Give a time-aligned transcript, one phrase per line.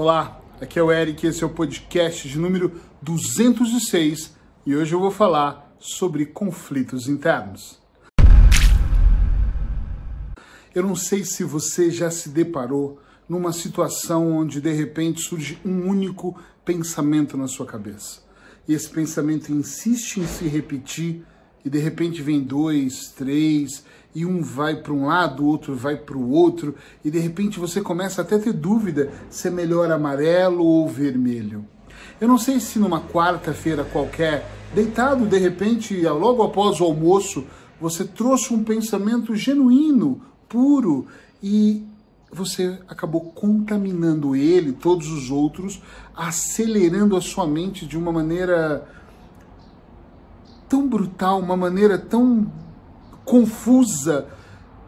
[0.00, 4.32] Olá, aqui é o Eric, esse é o podcast de número 206
[4.64, 7.80] e hoje eu vou falar sobre conflitos internos.
[10.72, 15.88] Eu não sei se você já se deparou numa situação onde de repente surge um
[15.88, 18.22] único pensamento na sua cabeça.
[18.68, 21.26] E esse pensamento insiste em se repetir
[21.64, 23.84] e de repente vem dois, três,
[24.18, 26.74] e um vai para um lado, o outro vai para o outro,
[27.04, 31.64] e de repente você começa até a ter dúvida se é melhor amarelo ou vermelho.
[32.20, 37.44] Eu não sei se numa quarta-feira qualquer, deitado de repente, logo após o almoço,
[37.80, 41.06] você trouxe um pensamento genuíno, puro,
[41.40, 41.86] e
[42.32, 45.80] você acabou contaminando ele, todos os outros,
[46.16, 48.84] acelerando a sua mente de uma maneira
[50.68, 52.50] tão brutal, uma maneira tão
[53.28, 54.26] confusa,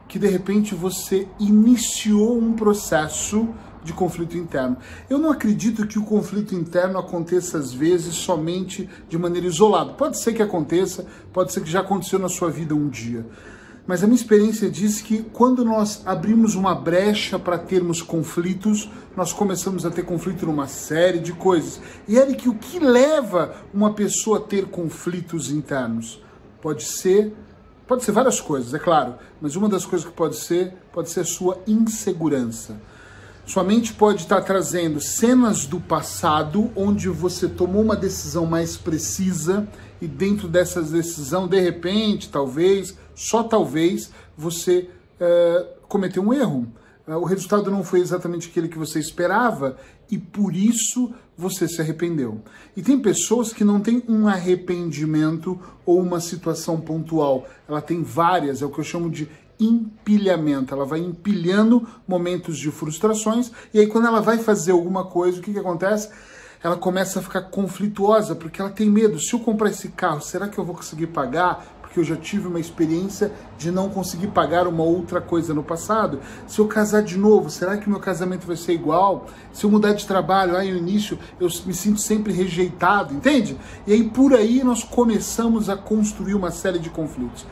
[0.08, 3.48] que de repente você iniciou um processo
[3.84, 4.78] de conflito interno.
[5.08, 9.92] Eu não acredito que o conflito interno aconteça às vezes somente de maneira isolada.
[9.92, 13.26] Pode ser que aconteça, pode ser que já aconteceu na sua vida um dia.
[13.86, 19.34] Mas a minha experiência diz que quando nós abrimos uma brecha para termos conflitos, nós
[19.34, 21.78] começamos a ter conflito numa série de coisas.
[22.08, 26.22] E que o que leva uma pessoa a ter conflitos internos?
[26.62, 27.34] Pode ser,
[27.90, 31.22] pode ser várias coisas, é claro, mas uma das coisas que pode ser, pode ser
[31.22, 32.80] a sua insegurança.
[33.44, 39.66] Sua mente pode estar trazendo cenas do passado onde você tomou uma decisão mais precisa
[40.00, 44.88] e dentro dessa decisão, de repente, talvez, só talvez, você
[45.20, 46.72] uh, cometeu um erro.
[47.08, 49.76] Uh, o resultado não foi exatamente aquele que você esperava
[50.10, 52.42] e por isso você se arrependeu.
[52.76, 58.60] E tem pessoas que não têm um arrependimento ou uma situação pontual, ela tem várias,
[58.60, 60.74] é o que eu chamo de empilhamento.
[60.74, 65.42] Ela vai empilhando momentos de frustrações e aí quando ela vai fazer alguma coisa, o
[65.42, 66.10] que, que acontece?
[66.62, 69.18] Ela começa a ficar conflituosa porque ela tem medo.
[69.18, 71.79] Se eu comprar esse carro, será que eu vou conseguir pagar?
[71.90, 76.20] Porque eu já tive uma experiência de não conseguir pagar uma outra coisa no passado.
[76.46, 79.26] Se eu casar de novo, será que o meu casamento vai ser igual?
[79.52, 83.56] Se eu mudar de trabalho, aí no início eu me sinto sempre rejeitado, entende?
[83.88, 87.44] E aí por aí nós começamos a construir uma série de conflitos.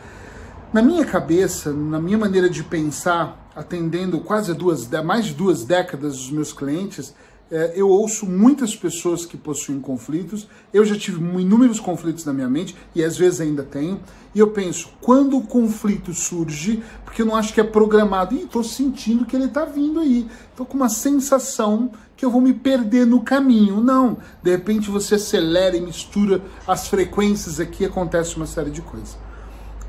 [0.73, 6.15] Na minha cabeça, na minha maneira de pensar, atendendo quase duas, mais de duas décadas
[6.15, 7.13] os meus clientes,
[7.51, 10.47] é, eu ouço muitas pessoas que possuem conflitos.
[10.73, 14.01] Eu já tive inúmeros conflitos na minha mente e às vezes ainda tenho.
[14.35, 18.43] E eu penso, quando o conflito surge, porque eu não acho que é programado, e
[18.43, 22.53] estou sentindo que ele está vindo aí, estou com uma sensação que eu vou me
[22.53, 23.81] perder no caminho.
[23.81, 29.17] Não, de repente você acelera e mistura as frequências aqui, acontece uma série de coisas.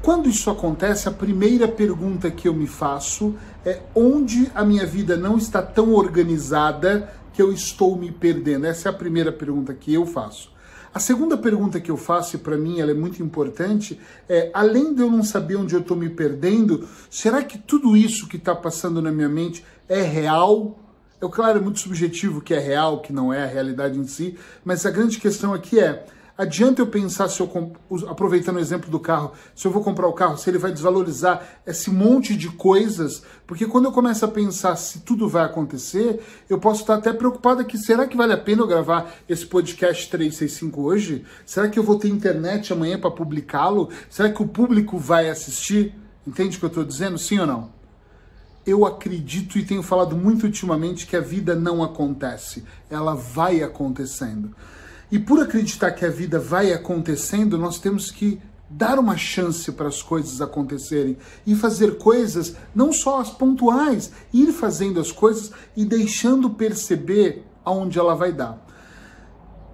[0.01, 5.17] Quando isso acontece, a primeira pergunta que eu me faço é onde a minha vida
[5.17, 8.65] não está tão organizada que eu estou me perdendo?
[8.65, 10.51] Essa é a primeira pergunta que eu faço.
[10.93, 14.93] A segunda pergunta que eu faço, e para mim ela é muito importante, é: além
[14.93, 18.53] de eu não saber onde eu estou me perdendo, será que tudo isso que está
[18.53, 20.77] passando na minha mente é real?
[21.21, 24.37] É claro, é muito subjetivo que é real, que não é a realidade em si,
[24.65, 26.05] mas a grande questão aqui é:
[26.39, 27.73] Adianta eu pensar, se eu
[28.07, 31.59] aproveitando o exemplo do carro, se eu vou comprar o carro, se ele vai desvalorizar
[31.67, 36.57] esse monte de coisas, porque quando eu começo a pensar se tudo vai acontecer, eu
[36.57, 40.81] posso estar até preocupado aqui, será que vale a pena eu gravar esse podcast 365
[40.81, 41.25] hoje?
[41.45, 43.89] Será que eu vou ter internet amanhã para publicá-lo?
[44.09, 45.93] Será que o público vai assistir?
[46.25, 47.17] Entende o que eu estou dizendo?
[47.17, 47.69] Sim ou não?
[48.65, 54.55] Eu acredito e tenho falado muito ultimamente que a vida não acontece, ela vai acontecendo.
[55.11, 58.39] E por acreditar que a vida vai acontecendo, nós temos que
[58.69, 64.51] dar uma chance para as coisas acontecerem e fazer coisas não só as pontuais, ir
[64.51, 68.63] fazendo as coisas e deixando perceber aonde ela vai dar.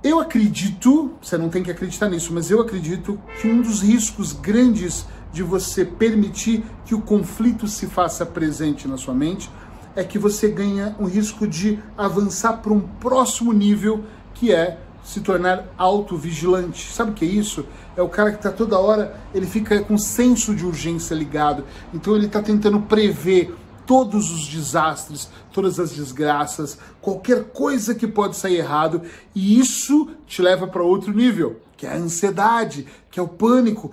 [0.02, 4.32] Eu acredito, você não tem que acreditar nisso, mas eu acredito que um dos riscos
[4.32, 9.50] grandes de você permitir que o conflito se faça presente na sua mente
[9.96, 15.22] é que você ganha um risco de avançar para um próximo nível que é se
[15.22, 16.92] tornar autovigilante.
[16.92, 17.66] Sabe o que é isso?
[17.96, 21.64] É o cara que está toda hora, ele fica com senso de urgência ligado.
[21.94, 23.56] Então ele está tentando prever
[23.86, 29.04] todos os desastres, todas as desgraças, qualquer coisa que pode sair errado,
[29.36, 33.92] e isso te leva para outro nível, que é a ansiedade, que é o pânico,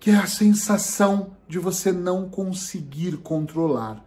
[0.00, 4.02] que é a sensação de você não conseguir controlar.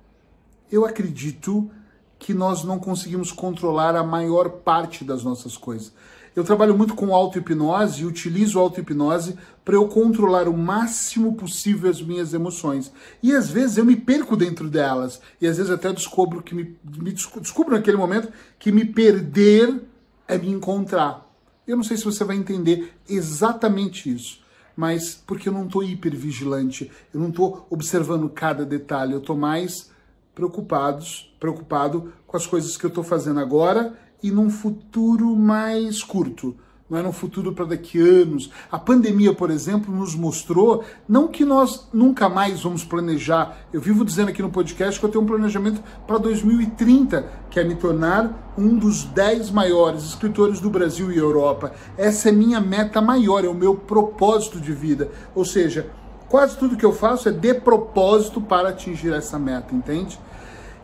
[0.72, 1.70] Eu acredito
[2.18, 5.94] que nós não conseguimos controlar a maior parte das nossas coisas.
[6.36, 12.02] Eu trabalho muito com auto-hipnose e utilizo auto-hipnose para eu controlar o máximo possível as
[12.02, 12.92] minhas emoções.
[13.22, 15.22] E às vezes eu me perco dentro delas.
[15.40, 19.84] E às vezes até descubro que me, me descubro naquele momento que me perder
[20.28, 21.30] é me encontrar.
[21.68, 24.42] Eu não sei se você vai entender exatamente isso,
[24.76, 29.92] mas porque eu não estou hipervigilante, eu não estou observando cada detalhe, eu estou mais
[30.36, 36.56] preocupados, preocupado com as coisas que eu estou fazendo agora e num futuro mais curto.
[36.90, 38.52] Não é num futuro para daqui anos.
[38.72, 43.58] A pandemia, por exemplo, nos mostrou não que nós nunca mais vamos planejar.
[43.74, 47.64] Eu vivo dizendo aqui no podcast que eu tenho um planejamento para 2030, que é
[47.64, 51.74] me tornar um dos 10 maiores escritores do Brasil e Europa.
[51.98, 55.10] Essa é minha meta maior, é o meu propósito de vida.
[55.34, 55.90] Ou seja,
[56.30, 60.20] quase tudo que eu faço é de propósito para atingir essa meta, entende?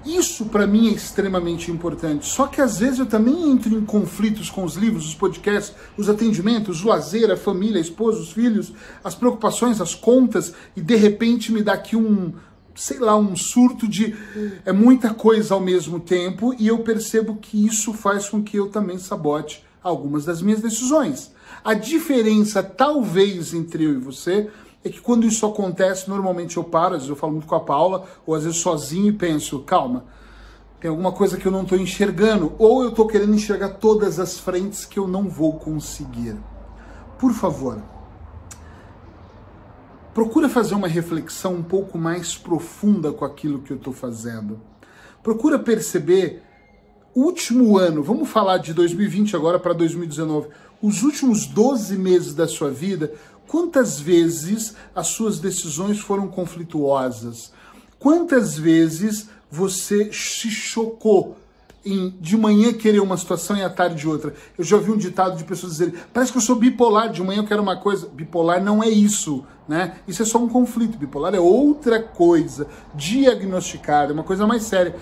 [0.05, 2.25] Isso para mim é extremamente importante.
[2.25, 6.09] Só que às vezes eu também entro em conflitos com os livros, os podcasts, os
[6.09, 8.71] atendimentos, o lazer, a família, a esposa, os filhos,
[9.03, 12.33] as preocupações, as contas, e de repente me dá aqui um,
[12.73, 14.15] sei lá, um surto de
[14.65, 18.69] é muita coisa ao mesmo tempo, e eu percebo que isso faz com que eu
[18.69, 21.31] também sabote algumas das minhas decisões.
[21.63, 24.49] A diferença, talvez, entre eu e você
[24.83, 27.59] é que quando isso acontece, normalmente eu paro, às vezes eu falo muito com a
[27.59, 30.05] Paula, ou às vezes sozinho e penso, calma,
[30.79, 34.39] tem alguma coisa que eu não estou enxergando, ou eu estou querendo enxergar todas as
[34.39, 36.37] frentes que eu não vou conseguir.
[37.17, 37.81] Por favor,
[40.13, 44.61] procura fazer uma reflexão um pouco mais profunda com aquilo que eu estou fazendo.
[45.21, 46.41] Procura perceber
[47.13, 50.47] último ano, vamos falar de 2020 agora para 2019,
[50.81, 53.13] os últimos 12 meses da sua vida,
[53.49, 57.51] Quantas vezes as suas decisões foram conflituosas?
[57.97, 61.35] Quantas vezes você se chocou
[61.83, 64.35] em de manhã querer uma situação e à tarde outra?
[64.55, 67.39] Eu já ouvi um ditado de pessoas dizerem: parece que eu sou bipolar, de manhã
[67.39, 68.07] eu quero uma coisa.
[68.07, 69.95] Bipolar não é isso, né?
[70.07, 70.95] Isso é só um conflito.
[70.95, 74.95] Bipolar é outra coisa, diagnosticada, é uma coisa mais séria.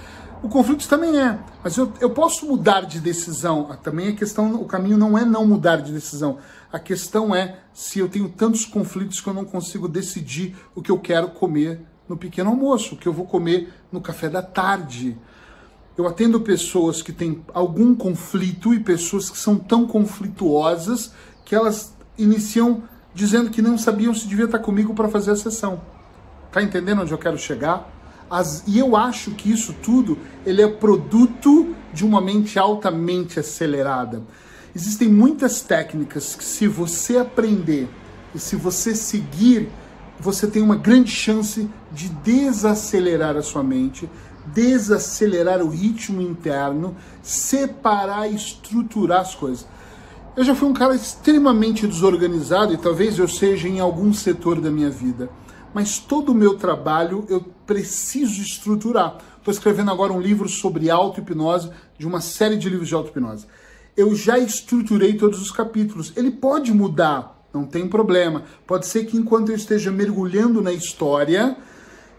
[0.44, 3.76] O conflito também é, mas eu, eu posso mudar de decisão.
[3.82, 6.38] Também a questão, o caminho não é não mudar de decisão.
[6.72, 10.92] A questão é se eu tenho tantos conflitos que eu não consigo decidir o que
[10.92, 15.18] eu quero comer no pequeno almoço, o que eu vou comer no café da tarde.
[15.98, 21.12] Eu atendo pessoas que têm algum conflito e pessoas que são tão conflituosas
[21.44, 22.84] que elas iniciam
[23.14, 25.82] dizendo que não sabiam se devia estar comigo para fazer a sessão.
[26.52, 27.97] Tá entendendo onde eu quero chegar?
[28.30, 34.22] As, e eu acho que isso tudo ele é produto de uma mente altamente acelerada.
[34.76, 37.88] Existem muitas técnicas que, se você aprender
[38.36, 39.70] e se você seguir,
[40.20, 44.10] você tem uma grande chance de desacelerar a sua mente,
[44.48, 49.66] desacelerar o ritmo interno, separar e estruturar as coisas.
[50.36, 54.70] Eu já fui um cara extremamente desorganizado e talvez eu seja em algum setor da
[54.70, 55.30] minha vida
[55.74, 59.18] mas todo o meu trabalho eu preciso estruturar.
[59.38, 63.46] Estou escrevendo agora um livro sobre auto-hipnose, de uma série de livros de auto-hipnose.
[63.96, 66.14] Eu já estruturei todos os capítulos.
[66.16, 68.44] Ele pode mudar, não tem problema.
[68.66, 71.58] Pode ser que enquanto eu esteja mergulhando na história,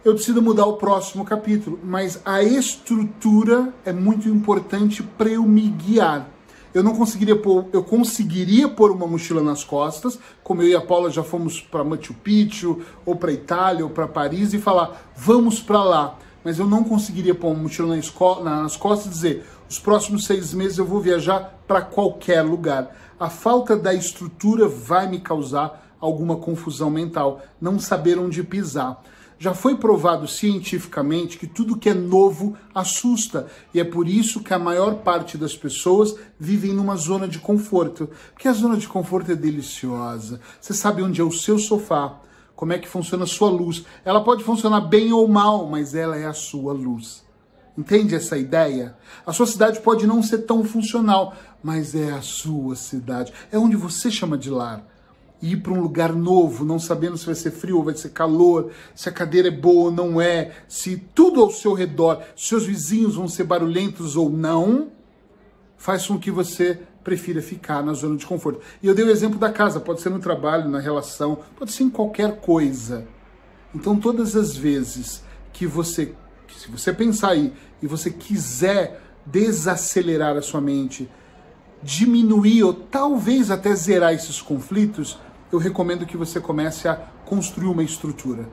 [0.04, 5.68] eu decida mudar o próximo capítulo, mas a estrutura é muito importante para eu me
[5.68, 6.37] guiar
[6.74, 10.80] eu não conseguiria pôr, eu conseguiria pôr uma mochila nas costas, como eu e a
[10.80, 15.60] Paula já fomos para Machu Picchu, ou para Itália, ou para Paris e falar, vamos
[15.60, 16.18] para lá.
[16.44, 17.96] Mas eu não conseguiria pôr uma mochila
[18.42, 22.96] nas costas e dizer, os próximos seis meses eu vou viajar para qualquer lugar.
[23.18, 29.02] A falta da estrutura vai me causar alguma confusão mental, não saber onde pisar.
[29.40, 34.52] Já foi provado cientificamente que tudo que é novo assusta, e é por isso que
[34.52, 38.10] a maior parte das pessoas vivem numa zona de conforto.
[38.32, 40.40] Porque a zona de conforto é deliciosa.
[40.60, 42.18] Você sabe onde é o seu sofá,
[42.56, 43.84] como é que funciona a sua luz.
[44.04, 47.24] Ela pode funcionar bem ou mal, mas ela é a sua luz.
[47.76, 48.96] Entende essa ideia?
[49.24, 53.32] A sua cidade pode não ser tão funcional, mas é a sua cidade.
[53.52, 54.84] É onde você chama de lar
[55.40, 58.70] ir para um lugar novo, não sabendo se vai ser frio ou vai ser calor,
[58.94, 63.14] se a cadeira é boa ou não é, se tudo ao seu redor, seus vizinhos
[63.14, 64.88] vão ser barulhentos ou não,
[65.76, 68.60] faz com que você prefira ficar na zona de conforto.
[68.82, 71.84] E eu dei o exemplo da casa, pode ser no trabalho, na relação, pode ser
[71.84, 73.06] em qualquer coisa.
[73.74, 76.14] Então, todas as vezes que você,
[76.56, 81.08] se você pensar aí e você quiser desacelerar a sua mente,
[81.82, 85.18] diminuir ou talvez até zerar esses conflitos,
[85.50, 88.48] eu recomendo que você comece a construir uma estrutura.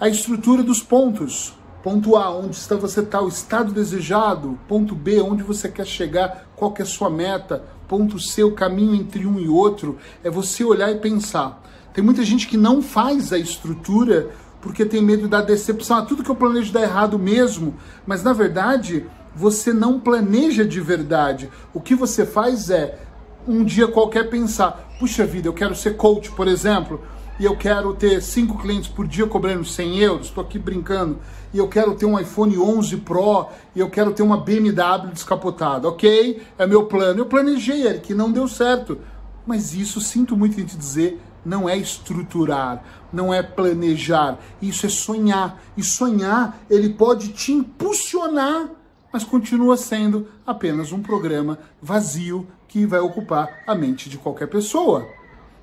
[0.00, 1.54] A estrutura dos pontos.
[1.82, 4.58] Ponto A, onde está você está, o estado desejado.
[4.68, 7.64] Ponto B, onde você quer chegar, qual que é a sua meta.
[7.88, 9.98] Ponto C, o caminho entre um e outro.
[10.22, 11.62] É você olhar e pensar.
[11.92, 15.96] Tem muita gente que não faz a estrutura porque tem medo da decepção.
[15.96, 17.74] Ah, tudo que eu planejo dá errado mesmo.
[18.06, 21.50] Mas na verdade, você não planeja de verdade.
[21.72, 22.98] O que você faz é
[23.46, 27.00] um dia qualquer pensar: puxa vida, eu quero ser coach, por exemplo
[27.40, 31.18] e eu quero ter cinco clientes por dia cobrando 100 euros, estou aqui brincando,
[31.54, 35.88] e eu quero ter um iPhone 11 Pro, e eu quero ter uma BMW descapotada,
[35.88, 36.42] ok?
[36.58, 37.20] É meu plano.
[37.20, 38.98] Eu planejei, que não deu certo.
[39.46, 44.90] Mas isso, sinto muito em te dizer, não é estruturar, não é planejar, isso é
[44.90, 45.58] sonhar.
[45.78, 48.68] E sonhar, ele pode te impulsionar,
[49.10, 55.08] mas continua sendo apenas um programa vazio que vai ocupar a mente de qualquer pessoa.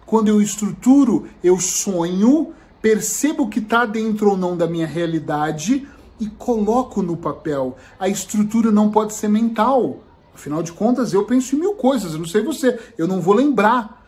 [0.06, 5.88] Quando eu estruturo, eu sonho, percebo o que está dentro ou não da minha realidade
[6.20, 7.78] e coloco no papel.
[7.98, 10.04] A estrutura não pode ser mental.
[10.36, 13.34] Afinal de contas, eu penso em mil coisas, eu não sei você, eu não vou
[13.34, 14.06] lembrar.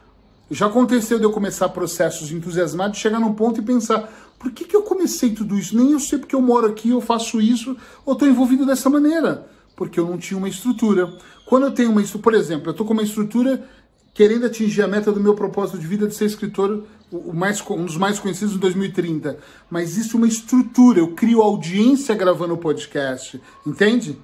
[0.52, 4.76] Já aconteceu de eu começar processos entusiasmados, chegar num ponto e pensar: por que, que
[4.76, 5.78] eu comecei tudo isso?
[5.78, 9.48] Nem eu sei porque eu moro aqui, eu faço isso, ou estou envolvido dessa maneira.
[9.80, 11.18] Porque eu não tinha uma estrutura.
[11.46, 13.66] Quando eu tenho uma estrutura, por exemplo, eu estou com uma estrutura
[14.14, 17.86] querendo atingir a meta do meu propósito de vida de ser escritor, o mais, um
[17.86, 19.38] dos mais conhecidos em 2030.
[19.72, 24.18] Mas isso é uma estrutura, eu crio audiência gravando o podcast, entende?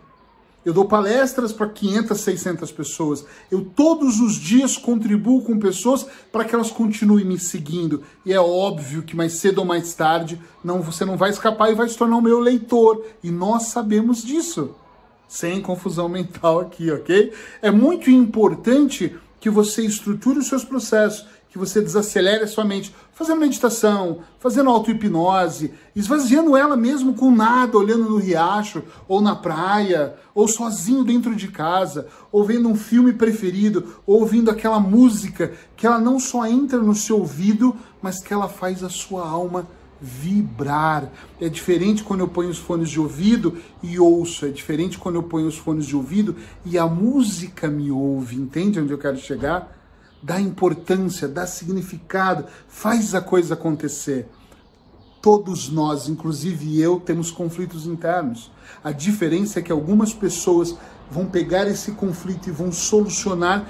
[0.65, 3.25] Eu dou palestras para 500, 600 pessoas.
[3.49, 8.03] Eu todos os dias contribuo com pessoas para que elas continuem me seguindo.
[8.25, 11.75] E é óbvio que mais cedo ou mais tarde não, você não vai escapar e
[11.75, 13.05] vai se tornar o meu leitor.
[13.23, 14.75] E nós sabemos disso.
[15.27, 17.33] Sem confusão mental aqui, ok?
[17.61, 22.93] É muito importante que você estruture os seus processos, que você desacelere a sua mente,
[23.13, 30.15] fazendo meditação, fazendo auto-hipnose, esvaziando ela mesmo com nada, olhando no riacho, ou na praia,
[30.33, 35.87] ou sozinho dentro de casa, ou vendo um filme preferido, ou ouvindo aquela música que
[35.87, 39.65] ela não só entra no seu ouvido, mas que ela faz a sua alma
[40.01, 41.11] vibrar.
[41.39, 45.23] É diferente quando eu ponho os fones de ouvido e ouço, é diferente quando eu
[45.23, 46.35] ponho os fones de ouvido
[46.65, 48.35] e a música me ouve.
[48.35, 49.77] Entende onde eu quero chegar?
[50.21, 54.27] Dá importância, dá significado, faz a coisa acontecer.
[55.21, 58.51] Todos nós, inclusive eu, temos conflitos internos.
[58.83, 60.75] A diferença é que algumas pessoas
[61.09, 63.67] vão pegar esse conflito e vão solucionar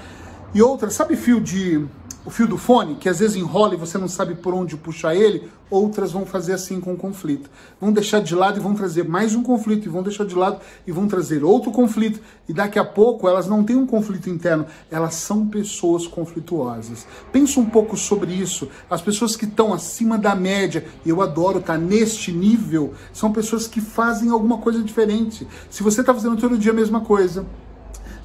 [0.54, 1.84] e outras, sabe fio de
[2.26, 5.14] o fio do fone, que às vezes enrola e você não sabe por onde puxar
[5.14, 7.48] ele, outras vão fazer assim com o conflito.
[7.80, 10.60] Vão deixar de lado e vão trazer mais um conflito, e vão deixar de lado
[10.84, 14.66] e vão trazer outro conflito, e daqui a pouco elas não têm um conflito interno,
[14.90, 17.06] elas são pessoas conflituosas.
[17.30, 18.68] Pensa um pouco sobre isso.
[18.90, 23.80] As pessoas que estão acima da média, eu adoro estar neste nível, são pessoas que
[23.80, 25.46] fazem alguma coisa diferente.
[25.70, 27.46] Se você está fazendo todo dia a mesma coisa,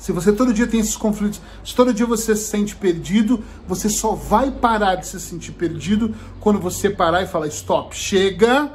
[0.02, 3.88] se você todo dia tem esses conflitos, se todo dia você se sente perdido, você
[3.88, 8.72] só vai parar de se sentir perdido quando você parar e falar: stop, chega,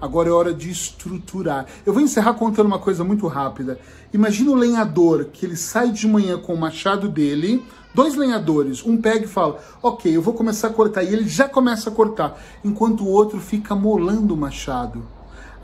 [0.00, 1.66] agora é hora de estruturar.
[1.86, 3.78] Eu vou encerrar contando uma coisa muito rápida.
[4.12, 7.64] Imagina o lenhador que ele sai de manhã com o machado dele,
[7.94, 11.48] dois lenhadores, um pega e fala: Ok, eu vou começar a cortar, e ele já
[11.48, 15.06] começa a cortar, enquanto o outro fica molando o machado.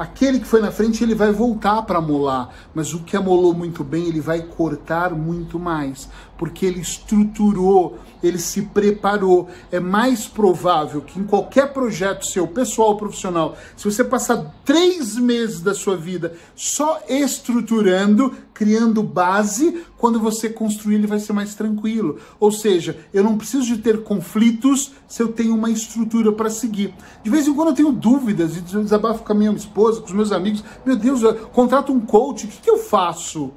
[0.00, 3.84] Aquele que foi na frente, ele vai voltar para molar, mas o que amolou muito
[3.84, 9.50] bem, ele vai cortar muito mais, porque ele estruturou, ele se preparou.
[9.70, 15.16] É mais provável que em qualquer projeto seu, pessoal ou profissional, se você passar três
[15.16, 21.54] meses da sua vida só estruturando, criando base, quando você construir ele vai ser mais
[21.54, 22.18] tranquilo.
[22.38, 26.94] Ou seja, eu não preciso de ter conflitos se eu tenho uma estrutura para seguir.
[27.24, 30.12] De vez em quando eu tenho dúvidas e desabafo com a minha esposa, com os
[30.12, 30.62] meus amigos.
[30.84, 33.50] Meu Deus, eu contrato um coach, o que, que eu faço?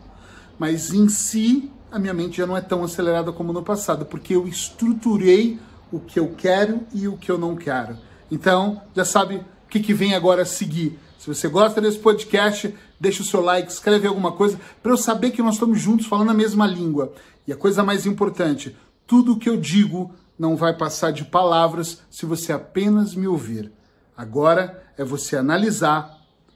[0.57, 4.33] Mas em si, a minha mente já não é tão acelerada como no passado, porque
[4.33, 5.59] eu estruturei
[5.91, 7.97] o que eu quero e o que eu não quero.
[8.31, 10.97] Então, já sabe o que, que vem agora a seguir.
[11.23, 15.31] Se você gosta desse podcast, deixa o seu like, escreve alguma coisa para eu saber
[15.31, 17.13] que nós estamos juntos falando a mesma língua.
[17.47, 18.75] E a coisa mais importante,
[19.07, 23.71] tudo o que eu digo não vai passar de palavras se você apenas me ouvir.
[24.17, 26.13] Agora é você analisar,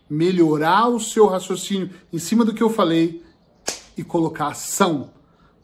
[0.10, 3.24] melhorar o seu raciocínio em cima do que eu falei
[3.98, 5.12] e colocar ação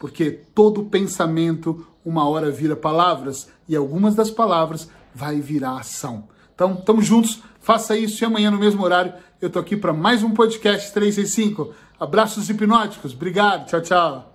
[0.03, 6.27] porque todo pensamento uma hora vira palavras e algumas das palavras vai virar ação.
[6.53, 10.21] Então, estamos juntos, faça isso e amanhã no mesmo horário eu tô aqui para mais
[10.21, 11.73] um podcast 365.
[11.99, 14.32] Abraços hipnóticos, obrigado, tchau, tchau.